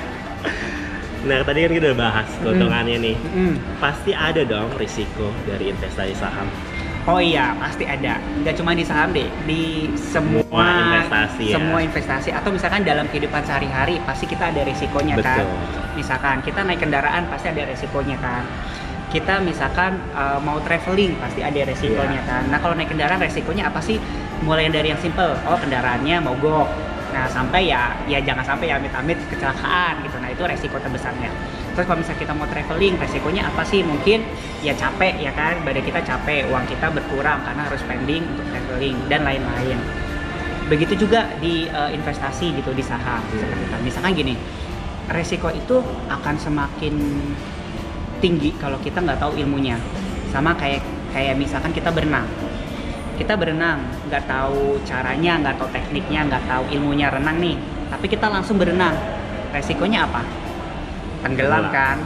nah 1.30 1.38
tadi 1.40 1.58
kan 1.62 1.70
kita 1.70 1.86
udah 1.94 2.00
bahas 2.02 2.28
keuntungannya 2.42 2.96
nih. 2.98 3.16
Mm. 3.30 3.54
Pasti 3.78 4.10
ada 4.10 4.42
dong 4.42 4.74
risiko 4.74 5.30
dari 5.46 5.70
investasi 5.70 6.18
saham. 6.18 6.50
Oh 7.06 7.20
iya, 7.22 7.54
pasti 7.62 7.86
ada. 7.86 8.18
Nggak 8.42 8.58
cuma 8.58 8.74
di 8.74 8.82
saham 8.82 9.12
deh, 9.12 9.28
di 9.44 9.86
semua 9.94 10.42
Semua 10.42 10.66
investasi 10.82 11.44
ya. 11.46 11.56
semua 11.60 11.78
investasi 11.78 12.28
atau 12.32 12.50
misalkan 12.50 12.82
dalam 12.82 13.06
kehidupan 13.06 13.44
sehari-hari 13.44 14.00
pasti 14.02 14.24
kita 14.26 14.50
ada 14.50 14.66
resikonya 14.66 15.14
kan. 15.20 15.44
Betul. 15.46 15.52
Misalkan 15.94 16.36
kita 16.42 16.64
naik 16.64 16.80
kendaraan 16.82 17.28
pasti 17.30 17.54
ada 17.54 17.62
resikonya 17.68 18.18
kan. 18.18 18.42
Kita 19.12 19.38
misalkan 19.38 19.94
uh, 20.10 20.42
mau 20.42 20.58
traveling 20.58 21.14
pasti 21.22 21.38
ada 21.38 21.60
resikonya 21.62 22.18
Iya. 22.18 22.26
kan. 22.26 22.42
Nah 22.50 22.58
kalau 22.58 22.74
naik 22.74 22.90
kendaraan 22.90 23.20
resikonya 23.20 23.70
apa 23.70 23.78
sih? 23.78 24.00
Mulai 24.42 24.72
dari 24.72 24.90
yang 24.90 24.98
simple, 24.98 25.38
oh 25.46 25.58
kendaraannya 25.60 26.18
mogok. 26.18 26.66
Nah 27.14 27.30
sampai 27.30 27.70
ya 27.70 27.94
ya 28.10 28.18
jangan 28.18 28.42
sampai 28.42 28.74
ya 28.74 28.82
amit-amit 28.82 29.14
kecelakaan 29.30 30.02
gitu. 30.02 30.18
Nah 30.18 30.34
itu 30.34 30.42
resiko 30.42 30.82
terbesarnya. 30.82 31.30
Terus 31.74 31.86
kalau 31.86 32.02
misalnya 32.02 32.20
kita 32.26 32.32
mau 32.34 32.46
traveling, 32.50 32.94
resikonya 32.98 33.42
apa 33.46 33.62
sih? 33.62 33.86
Mungkin 33.86 34.26
ya 34.66 34.74
capek 34.74 35.22
ya 35.22 35.30
kan, 35.34 35.62
badan 35.62 35.82
kita 35.86 36.02
capek, 36.02 36.50
uang 36.50 36.66
kita 36.66 36.90
berkurang 36.90 37.38
karena 37.46 37.62
harus 37.70 37.78
spending 37.82 38.26
untuk 38.26 38.46
traveling 38.50 38.98
dan 39.06 39.22
lain-lain. 39.22 39.78
Begitu 40.66 41.06
juga 41.06 41.30
di 41.38 41.70
uh, 41.70 41.90
investasi 41.94 42.58
gitu 42.58 42.74
di 42.74 42.82
saham. 42.82 43.22
Seperti 43.30 43.62
itu. 43.62 43.76
Misalkan 43.86 44.12
gini, 44.14 44.34
resiko 45.10 45.50
itu 45.54 45.82
akan 46.10 46.34
semakin 46.34 46.94
tinggi 48.18 48.54
kalau 48.58 48.78
kita 48.82 48.98
nggak 49.02 49.22
tahu 49.22 49.38
ilmunya. 49.38 49.78
Sama 50.34 50.54
kayak 50.58 50.82
kayak 51.14 51.38
misalkan 51.38 51.70
kita 51.70 51.94
berenang. 51.94 52.26
Kita 53.14 53.38
berenang, 53.38 53.78
nggak 54.10 54.26
tahu 54.26 54.82
caranya, 54.82 55.38
nggak 55.38 55.54
tahu 55.54 55.68
tekniknya, 55.70 56.26
nggak 56.26 56.44
tahu 56.50 56.64
ilmunya 56.74 57.08
renang 57.14 57.38
nih. 57.38 57.56
Tapi 57.90 58.06
kita 58.10 58.26
langsung 58.26 58.58
berenang. 58.58 58.94
Resikonya 59.54 60.10
apa? 60.10 60.22
Tenggelam 61.22 61.70
kan? 61.70 62.02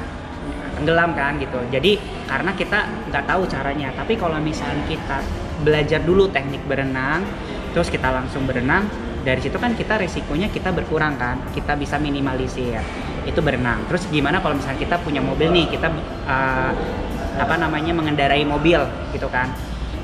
Tenggelam 0.77 1.11
kan 1.17 1.41
gitu. 1.41 1.59
Jadi 1.73 1.97
karena 2.29 2.53
kita 2.53 3.09
nggak 3.09 3.25
tahu 3.25 3.49
caranya. 3.49 3.89
Tapi 3.97 4.21
kalau 4.21 4.37
misalnya 4.37 4.85
kita 4.85 5.25
belajar 5.65 6.05
dulu 6.05 6.29
teknik 6.29 6.61
berenang, 6.69 7.25
terus 7.73 7.89
kita 7.89 8.13
langsung 8.13 8.45
berenang, 8.45 8.85
dari 9.25 9.41
situ 9.41 9.57
kan 9.57 9.73
kita 9.75 9.97
resikonya 9.97 10.53
kita 10.53 10.71
berkurang 10.77 11.17
kan, 11.17 11.41
kita 11.57 11.73
bisa 11.75 11.97
minimalisir. 11.97 12.85
Itu 13.25 13.41
berenang. 13.41 13.89
Terus 13.89 14.07
gimana 14.13 14.45
kalau 14.45 14.61
misalnya 14.61 14.81
kita 14.81 14.97
punya 15.01 15.25
mobil 15.25 15.49
nih, 15.57 15.73
kita 15.73 15.89
uh, 16.29 16.73
apa 17.39 17.55
namanya 17.57 17.97
mengendarai 17.97 18.45
mobil 18.45 18.85
gitu 19.17 19.27
kan? 19.33 19.51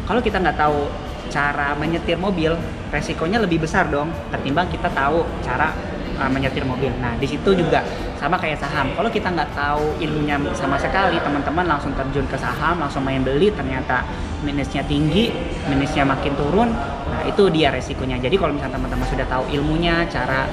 Kalau 0.04 0.20
kita 0.20 0.36
nggak 0.40 0.56
tahu 0.60 0.88
cara 1.32 1.72
menyetir 1.74 2.20
mobil, 2.20 2.54
resikonya 2.92 3.40
lebih 3.40 3.64
besar 3.64 3.88
dong 3.88 4.12
ketimbang 4.30 4.68
kita 4.70 4.92
tahu 4.92 5.24
cara 5.42 5.72
uh, 6.20 6.30
menyetir 6.30 6.62
mobil. 6.62 6.92
Nah, 7.00 7.16
di 7.18 7.26
situ 7.26 7.56
juga 7.56 7.82
sama 8.20 8.36
kayak 8.38 8.60
saham. 8.60 8.92
Kalau 8.94 9.10
kita 9.10 9.32
nggak 9.32 9.50
tahu 9.56 9.98
ilmunya 9.98 10.38
sama 10.54 10.76
sekali, 10.78 11.18
teman-teman 11.18 11.64
langsung 11.66 11.92
terjun 11.96 12.28
ke 12.28 12.36
saham, 12.38 12.78
langsung 12.78 13.02
main 13.02 13.24
beli, 13.24 13.50
ternyata 13.50 14.04
minusnya 14.44 14.84
tinggi, 14.84 15.32
minusnya 15.66 16.04
makin 16.06 16.32
turun. 16.36 16.70
Nah, 17.08 17.22
itu 17.26 17.48
dia 17.50 17.72
resikonya. 17.72 18.20
Jadi 18.20 18.36
kalau 18.36 18.52
misalnya 18.54 18.76
teman-teman 18.78 19.06
sudah 19.08 19.26
tahu 19.26 19.44
ilmunya, 19.50 20.04
cara 20.12 20.46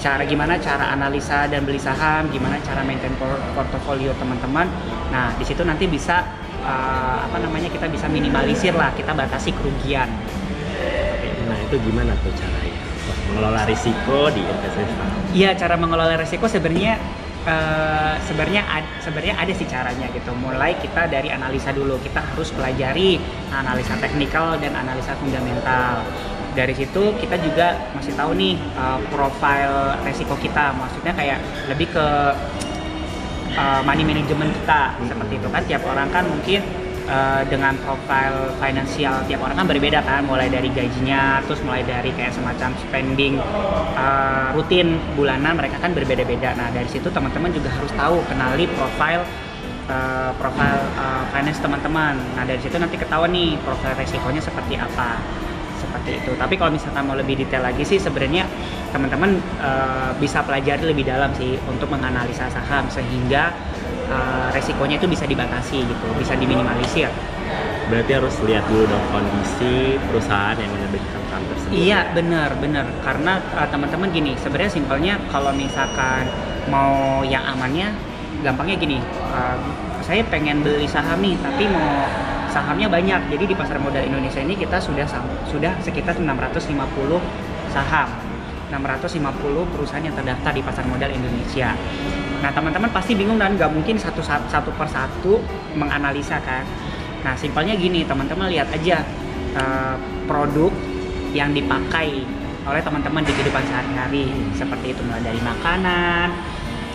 cara 0.00 0.24
gimana 0.24 0.56
cara 0.56 0.96
analisa 0.96 1.44
dan 1.44 1.68
beli 1.68 1.76
saham, 1.76 2.32
gimana 2.32 2.56
cara 2.64 2.80
maintain 2.80 3.12
por- 3.20 3.40
portofolio 3.52 4.16
teman-teman. 4.16 4.64
Nah, 5.12 5.36
di 5.36 5.44
situ 5.44 5.60
nanti 5.60 5.84
bisa 5.84 6.24
uh, 6.70 7.26
apa 7.26 7.42
namanya 7.42 7.66
kita 7.66 7.90
bisa 7.90 8.06
minimalisir 8.06 8.70
lah, 8.78 8.94
kita 8.94 9.10
batasi 9.10 9.50
kerugian. 9.50 10.06
Nah 11.50 11.58
itu 11.66 11.82
gimana 11.82 12.14
tuh 12.22 12.30
caranya? 12.38 12.78
Mengelola 13.30 13.62
risiko 13.66 14.30
di 14.30 14.42
investasi 14.42 14.94
saham. 14.94 15.20
Iya, 15.34 15.50
cara 15.58 15.74
mengelola 15.74 16.14
resiko 16.18 16.46
sebenarnya 16.46 16.94
eh, 17.46 18.14
sebenarnya 18.26 18.62
ad- 18.66 18.90
sebenarnya 19.02 19.34
ada 19.38 19.52
sih 19.54 19.66
caranya 19.66 20.06
gitu. 20.14 20.30
Mulai 20.34 20.78
kita 20.78 21.06
dari 21.10 21.30
analisa 21.30 21.70
dulu. 21.74 21.98
Kita 22.02 22.22
harus 22.22 22.50
pelajari 22.54 23.18
analisa 23.50 23.98
teknikal 23.98 24.58
dan 24.62 24.74
analisa 24.78 25.14
fundamental. 25.18 26.06
Dari 26.54 26.74
situ 26.74 27.14
kita 27.22 27.38
juga 27.38 27.78
masih 27.94 28.14
tahu 28.18 28.34
nih 28.34 28.54
eh, 28.58 28.98
profil 29.10 29.72
resiko 30.06 30.34
kita. 30.38 30.74
Maksudnya 30.74 31.14
kayak 31.14 31.38
lebih 31.70 31.90
ke 31.90 32.06
eh, 33.54 33.80
money 33.84 34.04
management 34.04 34.52
kita 34.62 34.94
seperti 35.06 35.34
itu 35.38 35.48
kan. 35.50 35.62
Tiap 35.66 35.82
orang 35.86 36.08
kan 36.10 36.24
mungkin 36.26 36.60
eh, 37.06 37.42
dengan 37.48 37.74
profil 37.82 38.54
finansial 38.58 39.24
tiap 39.26 39.40
orang 39.42 39.56
kan 39.60 39.66
berbeda 39.66 40.00
kan. 40.02 40.26
Mulai 40.26 40.48
dari 40.50 40.68
gajinya, 40.70 41.42
terus 41.46 41.60
mulai 41.66 41.82
dari 41.86 42.10
kayak 42.14 42.34
semacam 42.34 42.70
spending 42.82 43.38
eh, 43.96 44.46
rutin 44.54 44.98
bulanan 45.14 45.58
mereka 45.58 45.78
kan 45.82 45.94
berbeda-beda. 45.94 46.54
Nah 46.54 46.68
dari 46.70 46.88
situ 46.90 47.08
teman-teman 47.10 47.50
juga 47.50 47.70
harus 47.72 47.92
tahu 47.94 48.22
kenali 48.26 48.66
profil 48.74 49.20
eh, 49.90 50.30
profil 50.38 50.76
eh, 50.98 51.24
finance 51.34 51.58
teman-teman. 51.58 52.14
Nah 52.38 52.44
dari 52.46 52.60
situ 52.62 52.76
nanti 52.78 52.96
ketahuan 52.98 53.30
nih 53.34 53.58
profil 53.62 53.94
resikonya 53.96 54.42
seperti 54.42 54.78
apa 54.78 55.18
seperti 55.80 56.20
itu. 56.20 56.36
Tapi 56.36 56.60
kalau 56.60 56.76
misalkan 56.76 57.08
mau 57.08 57.16
lebih 57.16 57.40
detail 57.40 57.64
lagi 57.64 57.82
sih 57.88 57.96
sebenarnya 57.96 58.44
teman-teman 58.92 59.40
eh, 59.40 60.10
bisa 60.20 60.44
pelajari 60.44 60.84
lebih 60.84 61.08
dalam 61.08 61.32
sih 61.32 61.56
untuk 61.64 61.88
menganalisa 61.88 62.52
saham 62.52 62.84
sehingga 62.92 63.56
eh, 64.12 64.48
resikonya 64.52 65.00
itu 65.00 65.08
bisa 65.08 65.24
dibatasi 65.24 65.88
gitu, 65.88 66.06
bisa 66.20 66.36
diminimalisir. 66.36 67.08
Berarti 67.90 68.12
harus 68.14 68.36
lihat 68.46 68.62
dulu 68.70 68.86
dong 68.86 69.02
kondisi 69.10 69.98
perusahaan 70.06 70.54
yang 70.54 70.70
menerbitkan 70.70 71.20
saham 71.26 71.42
tersebut. 71.50 71.72
Iya 71.74 72.00
benar 72.14 72.50
benar 72.58 72.86
karena 73.02 73.42
uh, 73.56 73.68
teman-teman 73.70 74.08
gini 74.14 74.32
sebenarnya 74.38 74.72
simpelnya 74.72 75.14
kalau 75.30 75.50
misalkan 75.50 76.30
mau 76.70 77.26
yang 77.26 77.42
amannya 77.42 77.90
gampangnya 78.46 78.76
gini 78.78 78.98
uh, 79.34 79.58
saya 80.04 80.22
pengen 80.28 80.62
beli 80.62 80.86
saham 80.86 81.18
nih 81.18 81.34
tapi 81.42 81.66
mau 81.66 82.06
sahamnya 82.50 82.90
banyak. 82.90 83.30
Jadi 83.30 83.44
di 83.50 83.54
pasar 83.56 83.78
modal 83.78 84.02
Indonesia 84.02 84.42
ini 84.42 84.58
kita 84.58 84.82
sudah 84.82 85.06
sudah 85.48 85.72
sekitar 85.80 86.18
650 86.18 86.76
saham. 87.70 88.08
650 88.70 89.72
perusahaan 89.74 90.04
yang 90.04 90.14
terdaftar 90.14 90.52
di 90.54 90.62
pasar 90.62 90.86
modal 90.86 91.10
Indonesia. 91.10 91.74
Nah 92.42 92.50
teman-teman 92.54 92.90
pasti 92.94 93.18
bingung 93.18 93.38
dan 93.38 93.58
nggak 93.58 93.70
mungkin 93.70 93.98
satu 93.98 94.22
satu 94.22 94.70
persatu 94.78 95.42
menganalisa 95.74 96.38
kan? 96.42 96.62
Nah 97.26 97.34
simpelnya 97.34 97.74
gini 97.74 98.06
teman-teman 98.06 98.46
lihat 98.46 98.70
aja 98.70 99.02
uh, 99.58 99.98
produk 100.30 100.70
yang 101.34 101.50
dipakai 101.50 102.22
oleh 102.66 102.82
teman-teman 102.84 103.24
di 103.24 103.32
kehidupan 103.34 103.64
sehari-hari. 103.66 104.30
Seperti 104.54 104.92
itu 104.92 105.00
mulai 105.02 105.22
dari 105.24 105.40
makanan 105.40 106.28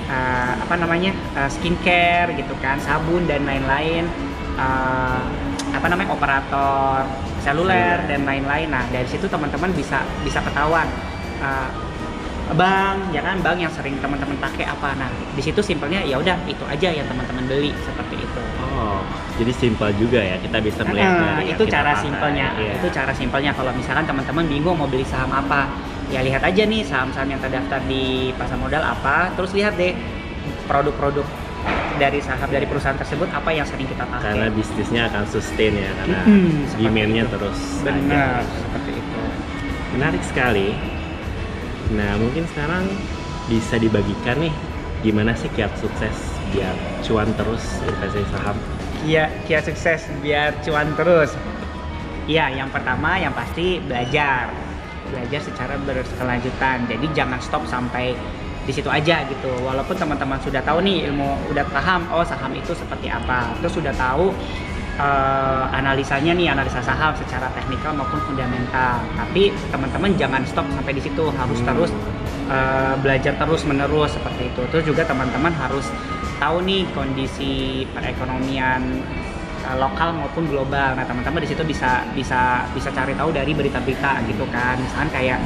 eh, 0.06 0.54
apa 0.62 0.76
namanya 0.78 1.12
eh, 1.34 1.50
skincare 1.50 2.38
gitu 2.38 2.54
kan 2.62 2.78
sabun 2.78 3.26
dan 3.26 3.44
lain-lain. 3.44 4.06
Eh, 4.56 5.22
apa 5.86 5.94
namanya 5.94 6.18
operator 6.18 7.06
seluler 7.46 8.10
dan 8.10 8.26
lain-lain. 8.26 8.74
Nah 8.74 8.90
dari 8.90 9.06
situ 9.06 9.30
teman-teman 9.30 9.70
bisa 9.70 10.02
bisa 10.26 10.42
ketahuan 10.42 10.90
eh, 11.46 11.70
bank 12.58 13.14
ya 13.14 13.22
kan? 13.22 13.38
Bank 13.46 13.62
yang 13.62 13.70
sering 13.70 14.02
teman-teman 14.02 14.34
pakai 14.42 14.66
apa. 14.66 14.98
Nah 14.98 15.14
di 15.38 15.46
situ 15.46 15.62
simpelnya 15.62 16.02
ya 16.02 16.18
udah 16.18 16.42
itu 16.50 16.66
aja 16.66 16.90
yang 16.90 17.06
teman-teman 17.06 17.46
beli 17.46 17.70
seperti 17.86 18.18
itu. 18.18 18.42
Oh, 18.74 19.06
jadi 19.38 19.54
simpel 19.54 19.94
juga 20.02 20.26
ya 20.26 20.42
kita 20.42 20.58
bisa 20.58 20.82
melihat 20.90 21.06
Nah, 21.06 21.38
dari 21.38 21.54
yang 21.54 21.54
itu 21.54 21.64
cara 21.70 21.94
pakai. 21.94 22.02
simpelnya. 22.02 22.48
Iya. 22.58 22.74
Itu 22.82 22.88
cara 22.90 23.12
simpelnya. 23.14 23.52
Kalau 23.54 23.70
misalkan 23.78 24.06
teman-teman 24.10 24.46
bingung 24.50 24.82
mau 24.82 24.90
beli 24.90 25.06
saham 25.06 25.30
apa, 25.30 25.70
ya 26.10 26.26
lihat 26.26 26.42
aja 26.42 26.66
nih 26.66 26.82
saham-saham 26.82 27.30
yang 27.30 27.42
terdaftar 27.46 27.78
di 27.86 28.34
pasar 28.34 28.58
modal 28.58 28.82
apa, 28.82 29.30
terus 29.38 29.54
lihat 29.54 29.78
deh 29.78 29.94
produk-produk 30.66 31.45
dari 31.96 32.20
saham 32.20 32.50
dari 32.52 32.66
perusahaan 32.68 32.98
tersebut 32.98 33.28
apa 33.32 33.50
yang 33.52 33.66
sering 33.68 33.88
kita 33.88 34.04
pakai. 34.06 34.36
Karena 34.36 34.48
bisnisnya 34.52 35.02
akan 35.12 35.24
sustain 35.32 35.74
ya, 35.76 35.92
karena 36.04 36.20
seperti 36.70 36.84
demand-nya 36.84 37.24
terus 37.32 37.60
benar 37.82 38.44
ada. 38.44 38.56
seperti 38.60 38.92
itu. 38.96 39.22
Menarik 39.96 40.24
sekali. 40.28 40.68
Nah, 41.96 42.12
mungkin 42.18 42.44
sekarang 42.50 42.86
bisa 43.46 43.78
dibagikan 43.78 44.42
nih 44.42 44.54
gimana 45.06 45.38
sih 45.38 45.48
kiat 45.54 45.70
sukses 45.78 46.18
biar 46.50 46.74
cuan 47.06 47.30
terus 47.38 47.62
investasi 47.86 48.26
saham. 48.34 48.58
Kia 49.06 49.30
kia 49.46 49.60
sukses 49.62 50.02
biar 50.26 50.58
cuan 50.66 50.90
terus. 50.98 51.32
Iya, 52.26 52.50
yang 52.58 52.74
pertama 52.74 53.22
yang 53.22 53.34
pasti 53.38 53.78
belajar. 53.86 54.50
Belajar 55.14 55.42
secara 55.46 55.78
berkelanjutan. 55.86 56.90
Jadi 56.90 57.06
jangan 57.14 57.38
stop 57.38 57.62
sampai 57.70 58.18
di 58.66 58.74
situ 58.74 58.90
aja 58.90 59.22
gitu. 59.30 59.52
Walaupun 59.62 59.96
teman-teman 59.96 60.42
sudah 60.42 60.60
tahu 60.66 60.82
nih 60.82 61.08
ilmu, 61.10 61.54
udah 61.54 61.66
paham 61.70 62.02
oh 62.10 62.26
saham 62.26 62.52
itu 62.58 62.74
seperti 62.74 63.08
apa. 63.14 63.54
Terus 63.62 63.78
sudah 63.78 63.94
tahu 63.94 64.34
eh, 64.98 65.64
analisanya 65.72 66.34
nih 66.34 66.50
analisa 66.52 66.82
saham 66.82 67.14
secara 67.14 67.48
teknikal 67.54 67.94
maupun 67.94 68.20
fundamental. 68.26 69.00
Tapi 69.14 69.54
teman-teman 69.70 70.12
jangan 70.18 70.42
stop 70.50 70.66
sampai 70.74 70.94
di 70.98 71.02
situ, 71.06 71.26
harus 71.30 71.60
Hmm. 71.62 71.68
terus 71.70 71.92
eh, 72.50 72.94
belajar 73.00 73.34
terus 73.38 73.62
menerus 73.70 74.18
seperti 74.18 74.50
itu. 74.50 74.62
Terus 74.74 74.84
juga 74.90 75.06
teman-teman 75.06 75.54
harus 75.54 75.86
tahu 76.42 76.60
nih 76.66 76.84
kondisi 76.98 77.86
perekonomian 77.94 78.82
eh, 79.62 79.76
lokal 79.78 80.10
maupun 80.18 80.50
global. 80.50 80.98
Nah, 80.98 81.06
teman-teman 81.06 81.46
di 81.46 81.50
situ 81.54 81.62
bisa 81.62 82.02
bisa 82.18 82.66
bisa 82.74 82.90
cari 82.90 83.14
tahu 83.14 83.30
dari 83.30 83.54
berita-berita 83.54 84.26
gitu 84.26 84.46
kan. 84.50 84.82
Misalkan 84.82 85.10
kayak 85.14 85.40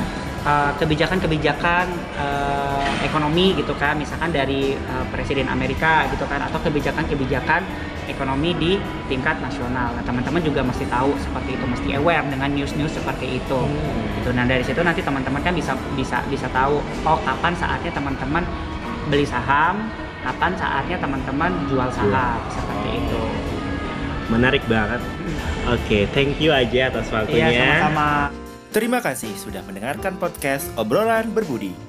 eh, 0.45 0.71
kebijakan-kebijakan 0.79 1.85
eh, 2.19 2.89
ekonomi 3.03 3.57
gitu 3.57 3.73
kan, 3.75 3.95
misalkan 3.99 4.31
dari 4.31 4.75
eh, 4.75 5.05
presiden 5.11 5.47
Amerika 5.51 6.07
gitu 6.11 6.23
kan 6.27 6.43
atau 6.45 6.59
kebijakan-kebijakan 6.63 7.63
ekonomi 8.09 8.57
di 8.57 8.71
tingkat 9.05 9.37
nasional. 9.39 9.93
Nah, 9.93 10.03
teman-teman 10.03 10.41
juga 10.41 10.65
mesti 10.65 10.89
tahu 10.89 11.13
seperti 11.21 11.55
itu, 11.55 11.65
mesti 11.69 11.89
aware 11.95 12.25
dengan 12.25 12.49
news-news 12.49 12.89
seperti 12.89 13.37
itu. 13.37 13.59
Gitu. 14.19 14.29
Nah, 14.33 14.49
dari 14.49 14.65
situ 14.65 14.81
nanti 14.81 15.05
teman-teman 15.05 15.39
kan 15.45 15.53
bisa 15.53 15.77
bisa 15.93 16.19
bisa 16.25 16.49
tahu 16.49 16.81
oh 17.05 17.19
kapan 17.21 17.53
saatnya 17.53 17.93
teman-teman 17.93 18.43
beli 19.07 19.25
saham, 19.29 19.87
kapan 20.25 20.57
saatnya 20.57 20.97
teman-teman 20.97 21.51
jual 21.69 21.89
saham 21.93 22.41
seperti 22.49 22.89
itu. 22.97 23.21
Menarik 24.29 24.61
banget. 24.69 25.01
Oke, 25.69 26.05
thank 26.13 26.37
you 26.41 26.53
aja 26.53 26.93
atas 26.93 27.09
waktunya. 27.09 27.49
Iya, 27.49 27.65
sama-sama. 27.81 28.48
Terima 28.69 29.01
kasih 29.01 29.33
sudah 29.33 29.65
mendengarkan 29.65 30.21
podcast 30.21 30.69
Obrolan 30.77 31.33
Berbudi. 31.33 31.88